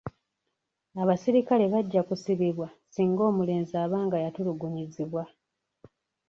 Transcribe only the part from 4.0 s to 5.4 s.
nga yatulugunyizibwa.